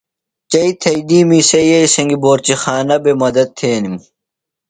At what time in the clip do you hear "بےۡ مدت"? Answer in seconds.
3.03-3.49